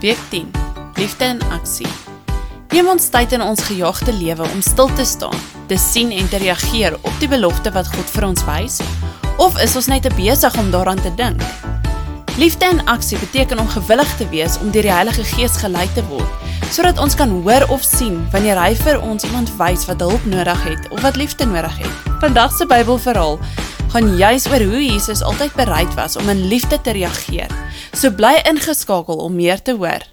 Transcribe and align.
Week 0.00 0.18
10. 0.28 0.50
Liefde 0.94 1.24
in 1.24 1.38
aksie. 1.50 1.86
Neem 2.68 2.88
ons 2.92 3.06
tyd 3.08 3.32
in 3.32 3.40
ons 3.40 3.62
gejaagde 3.64 4.12
lewe 4.12 4.44
om 4.44 4.60
stil 4.60 4.90
te 4.92 5.04
staan, 5.08 5.36
te 5.70 5.78
sien 5.80 6.10
en 6.12 6.28
te 6.28 6.36
reageer 6.36 6.98
op 7.00 7.14
die 7.22 7.28
belofte 7.32 7.72
wat 7.72 7.88
God 7.94 8.10
vir 8.12 8.26
ons 8.28 8.44
wys, 8.44 8.76
of 9.40 9.56
is 9.64 9.76
ons 9.76 9.88
net 9.88 10.04
te 10.04 10.12
besig 10.18 10.58
om 10.60 10.68
daaraan 10.70 11.00
te 11.00 11.14
dink? 11.16 11.40
Liefde 12.36 12.68
in 12.68 12.82
aksie 12.92 13.16
beteken 13.18 13.58
om 13.58 13.72
gewillig 13.72 14.12
te 14.20 14.28
wees 14.28 14.58
om 14.60 14.68
deur 14.68 14.84
die 14.84 14.92
Heilige 14.92 15.24
Gees 15.32 15.56
gelei 15.62 15.86
te 15.96 16.04
word, 16.10 16.44
sodat 16.68 17.00
ons 17.00 17.16
kan 17.16 17.32
hoor 17.32 17.64
of 17.72 17.84
sien 17.84 18.20
wanneer 18.34 18.60
hy 18.60 18.74
vir 18.82 19.00
ons 19.00 19.24
iemand 19.24 19.54
wys 19.56 19.88
wat 19.88 20.04
hulp 20.04 20.28
nodig 20.28 20.68
het 20.68 20.90
of 20.92 21.00
wat 21.08 21.16
liefde 21.16 21.48
nodig 21.48 21.80
het. 21.80 22.04
Vandag 22.20 22.52
se 22.52 22.68
Bybelverhaal 22.68 23.40
gaan 23.96 24.16
juis 24.16 24.44
oor 24.52 24.60
hoe 24.60 24.84
Jesus 24.84 25.22
altyd 25.24 25.54
bereid 25.56 25.94
was 25.96 26.16
om 26.20 26.28
in 26.28 26.42
liefde 26.50 26.76
te 26.80 26.92
reageer. 26.92 27.48
So 27.96 28.12
bly 28.12 28.34
ingeskakel 28.44 29.16
om 29.24 29.32
meer 29.32 29.62
te 29.62 29.72
hoor. 29.72 30.04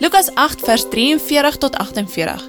Lukas 0.00 0.34
8 0.34 0.66
vers 0.66 0.88
43 0.90 1.60
tot 1.62 1.78
48. 1.78 2.48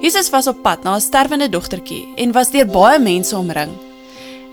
Jesus 0.00 0.30
was 0.32 0.48
op 0.48 0.62
pad 0.62 0.82
na 0.82 0.96
'n 0.96 1.00
sterwende 1.00 1.48
dogtertjie 1.48 2.08
en 2.16 2.32
was 2.32 2.50
deur 2.50 2.66
baie 2.66 2.98
mense 2.98 3.36
omring. 3.36 3.76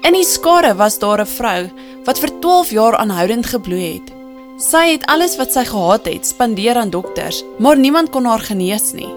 In 0.02 0.14
die 0.14 0.26
skare 0.26 0.76
was 0.76 1.00
daar 1.00 1.22
'n 1.22 1.26
vrou 1.26 1.72
wat 2.04 2.20
vir 2.20 2.40
12 2.40 2.70
jaar 2.72 2.96
aanhoudend 2.96 3.46
gebloei 3.46 3.94
het. 3.94 4.19
Sy 4.60 4.90
het 4.90 5.06
alles 5.08 5.38
wat 5.40 5.54
sy 5.56 5.62
gehad 5.64 6.08
het 6.10 6.26
spandeer 6.28 6.76
aan 6.76 6.90
dokters, 6.92 7.38
maar 7.64 7.78
niemand 7.80 8.10
kon 8.12 8.26
haar 8.28 8.42
genees 8.44 8.90
nie. 8.92 9.08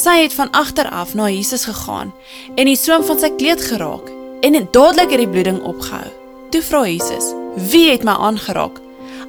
Sy 0.00 0.14
het 0.22 0.32
van 0.32 0.48
agter 0.56 0.88
af 0.88 1.12
na 1.12 1.26
Jesus 1.28 1.66
gegaan 1.68 2.14
en 2.54 2.64
die 2.64 2.78
soem 2.80 3.04
van 3.04 3.20
sy 3.20 3.28
kleed 3.36 3.60
geraak 3.60 4.08
en 4.40 4.56
dadelik 4.72 5.12
het 5.12 5.20
die 5.20 5.28
bloeding 5.28 5.60
opgehou. 5.60 6.08
Toe 6.48 6.62
vra 6.64 6.86
Jesus: 6.88 7.34
"Wie 7.68 7.90
het 7.90 8.04
my 8.04 8.16
aangeraak?" 8.16 8.80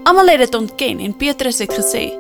Almal 0.08 0.32
het 0.32 0.46
dit 0.46 0.56
ontken 0.56 1.00
en 1.00 1.18
Petrus 1.18 1.60
het 1.60 1.76
gesê: 1.76 2.14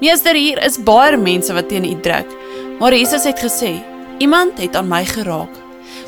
"Meester, 0.00 0.34
hier 0.34 0.64
is 0.64 0.80
baie 0.80 1.16
mense 1.16 1.52
wat 1.52 1.68
teen 1.68 1.84
U 1.84 2.00
druk." 2.00 2.32
Maar 2.80 2.96
Jesus 2.96 3.24
het 3.24 3.44
gesê: 3.44 3.76
"Iemand 4.18 4.58
het 4.58 4.76
aan 4.76 4.88
my 4.88 5.04
geraak, 5.04 5.52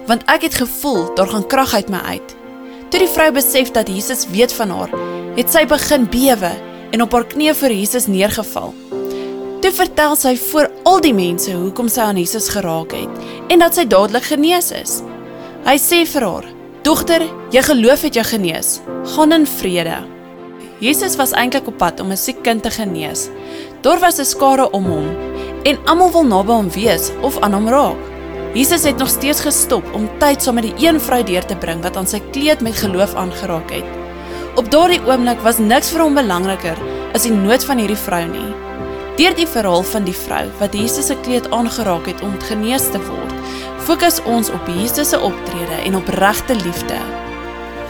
want 0.07 0.25
ek 0.25 0.43
het 0.43 0.55
gevoel 0.55 1.15
daar 1.15 1.29
gaan 1.29 1.47
krag 1.47 1.75
uit 1.75 1.89
my 1.89 2.01
uit." 2.01 2.46
Toe 2.91 3.01
die 3.03 3.11
vrou 3.11 3.33
besef 3.35 3.73
dat 3.75 3.89
Jesus 3.91 4.29
weet 4.31 4.53
van 4.55 4.71
haar, 4.71 4.93
het 5.35 5.51
sy 5.51 5.65
begin 5.67 6.05
bewe 6.11 6.53
en 6.95 7.03
op 7.03 7.15
haar 7.17 7.27
knieë 7.27 7.55
voor 7.59 7.75
Jesus 7.75 8.07
neergeval. 8.07 8.75
Toe 9.61 9.73
vertel 9.75 10.15
sy 10.17 10.37
voor 10.39 10.69
al 10.87 11.01
die 11.03 11.15
mense 11.17 11.51
hoekom 11.51 11.89
sy 11.91 12.05
aan 12.05 12.21
Jesus 12.21 12.47
geraak 12.55 12.95
het 12.95 13.51
en 13.51 13.65
dat 13.65 13.75
sy 13.75 13.87
dadelik 13.91 14.29
genees 14.31 14.71
is. 14.71 15.01
Hy 15.67 15.75
sê 15.83 16.05
vir 16.07 16.29
haar: 16.29 16.47
"Dogter, 16.87 17.27
jou 17.51 17.65
geloof 17.65 18.07
het 18.07 18.15
jou 18.15 18.25
genees. 18.25 18.81
Gaan 19.17 19.33
in 19.33 19.47
vrede." 19.47 20.05
Jesus 20.79 21.17
was 21.17 21.33
eintlik 21.33 21.67
op 21.67 21.79
pad 21.79 22.01
om 22.01 22.13
'n 22.13 22.17
siek 22.17 22.43
kind 22.43 22.63
te 22.63 22.71
genees. 22.71 23.29
Daar 23.83 23.99
was 23.99 24.19
'n 24.21 24.25
skare 24.25 24.71
om 24.71 24.85
hom 24.85 25.09
en 25.65 25.79
almal 25.85 26.13
wil 26.13 26.27
naby 26.27 26.53
hom 26.53 26.71
wees 26.71 27.11
of 27.23 27.41
aan 27.41 27.53
hom 27.53 27.69
raak. 27.69 28.06
Jesus 28.57 28.85
het 28.89 28.97
nog 28.97 29.09
steeds 29.09 29.41
gestop 29.45 29.85
om 29.93 30.07
tyd 30.19 30.41
saam 30.43 30.57
met 30.57 30.65
die 30.65 30.87
een 30.87 30.97
vrou 31.01 31.19
deur 31.29 31.45
te 31.45 31.57
bring 31.61 31.83
wat 31.85 31.97
aan 32.01 32.07
sy 32.09 32.23
kleed 32.33 32.63
met 32.65 32.79
geloof 32.81 33.13
aangeraak 33.15 33.75
het. 33.75 33.91
Op 34.57 34.71
daardie 34.73 35.03
oomblik 35.05 35.43
was 35.45 35.59
niks 35.61 35.91
vir 35.93 36.07
hom 36.07 36.17
belangriker 36.17 36.81
as 37.13 37.27
die 37.29 37.35
nood 37.35 37.67
van 37.69 37.83
hierdie 37.83 37.99
vrou 38.01 38.23
nie. 38.31 38.49
Deur 39.21 39.37
die 39.37 39.49
verhaal 39.59 39.85
van 39.91 40.09
die 40.09 40.17
vrou 40.17 40.41
wat 40.63 40.73
Jesus 40.73 41.13
se 41.13 41.19
kleed 41.29 41.51
aangeraak 41.53 42.09
het 42.09 42.25
om 42.25 42.33
genees 42.49 42.89
te 42.95 43.03
word, 43.11 43.37
fokus 43.85 44.23
ons 44.25 44.49
op 44.49 44.73
Jesus 44.73 45.13
se 45.13 45.21
optrede 45.21 45.85
en 45.85 46.01
op 46.01 46.09
regte 46.17 46.57
liefde. 46.65 47.05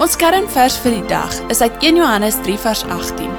Ons 0.03 0.19
kernvers 0.19 0.83
vir 0.83 0.99
die 0.99 1.09
dag 1.15 1.41
is 1.47 1.63
uit 1.63 1.79
1 1.79 2.03
Johannes 2.03 2.43
3 2.43 2.59
vers 2.67 2.83
18. 2.91 3.31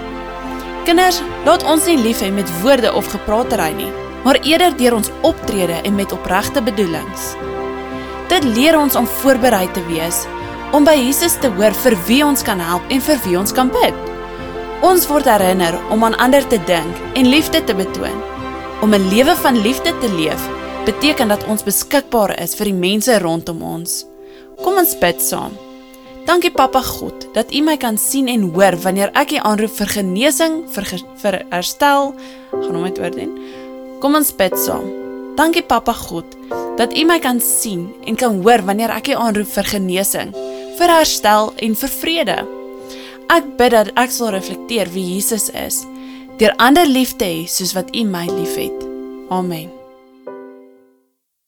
Kinders, 0.88 1.20
laat 1.44 1.68
ons 1.68 1.92
nie 1.92 2.00
lief 2.00 2.24
hê 2.24 2.32
met 2.32 2.60
woorde 2.64 2.96
of 2.96 3.12
gepraatery 3.12 3.74
nie, 3.84 3.92
maar 4.24 4.40
eerder 4.44 4.78
deur 4.78 4.94
ons 4.94 5.12
optrede 5.22 5.82
en 5.84 5.96
met 5.96 6.12
opregte 6.12 6.62
bedoelings. 6.62 7.36
Dit 8.28 8.44
leer 8.44 8.78
ons 8.80 8.96
om 8.96 9.08
voorberei 9.22 9.68
te 9.72 9.84
wees 9.88 10.26
om 10.76 10.84
by 10.84 10.98
Jesus 11.00 11.38
te 11.40 11.48
hoor 11.56 11.76
vir 11.84 11.96
wie 12.08 12.24
ons 12.26 12.44
kan 12.44 12.60
help 12.60 12.84
en 12.92 13.02
vir 13.02 13.20
wie 13.24 13.38
ons 13.40 13.54
kan 13.56 13.70
bid. 13.72 13.96
Ons 14.86 15.08
word 15.10 15.30
herinner 15.30 15.78
om 15.94 16.04
aan 16.04 16.18
ander 16.22 16.44
te 16.48 16.60
dink 16.68 17.00
en 17.16 17.30
liefde 17.32 17.64
te 17.64 17.76
betoon. 17.76 18.20
Om 18.84 18.94
'n 18.94 19.10
lewe 19.10 19.36
van 19.36 19.62
liefde 19.62 19.94
te 20.02 20.10
leef 20.14 20.44
beteken 20.86 21.28
dat 21.28 21.46
ons 21.48 21.64
beskikbaar 21.64 22.40
is 22.42 22.56
vir 22.56 22.66
die 22.66 22.80
mense 22.80 23.20
rondom 23.20 23.62
ons. 23.62 24.06
Kom 24.64 24.78
ons 24.78 24.98
bid 25.00 25.22
saam. 25.22 25.52
Dankie 26.26 26.52
Pappa 26.52 26.82
God 26.82 27.28
dat 27.34 27.54
U 27.56 27.62
my 27.62 27.78
kan 27.78 27.98
sien 27.98 28.28
en 28.28 28.50
hoor 28.54 28.76
wanneer 28.84 29.12
ek 29.16 29.32
U 29.32 29.38
aanroep 29.48 29.72
vir 29.78 29.88
genesing, 29.88 30.66
vir 30.74 30.84
vir 31.22 31.46
herstel. 31.50 32.14
Gaan 32.52 32.76
hom 32.76 32.84
net 32.84 33.00
oordien. 33.00 33.32
Kom 34.02 34.18
ons 34.18 34.30
bid 34.38 34.54
saam. 34.62 34.86
Dankie 35.38 35.64
Pappa 35.66 35.94
God 35.94 36.36
dat 36.78 36.94
U 36.94 37.06
my 37.10 37.18
kan 37.22 37.40
sien 37.42 37.88
en 38.06 38.18
kan 38.18 38.42
hoor 38.46 38.62
wanneer 38.66 38.94
ek 38.94 39.10
U 39.14 39.18
aanroep 39.18 39.50
vir 39.56 39.70
genesing, 39.72 40.34
vir 40.78 40.94
herstel 40.94 41.52
en 41.66 41.78
vir 41.82 41.94
vrede. 42.02 42.38
Ek 43.34 43.50
bid 43.58 43.74
dat 43.74 43.90
ek 43.98 44.14
sal 44.14 44.36
reflekteer 44.38 44.94
wie 44.94 45.08
Jesus 45.16 45.50
is, 45.54 45.82
deur 46.38 46.54
ander 46.62 46.86
lief 46.86 47.18
te 47.18 47.26
hê 47.26 47.42
soos 47.50 47.74
wat 47.78 47.90
U 47.98 48.06
my 48.06 48.28
liefhet. 48.30 48.86
Amen. 49.34 49.77